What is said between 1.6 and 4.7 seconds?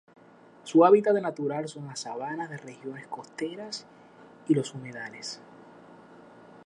son las sabanas de regiones costeras y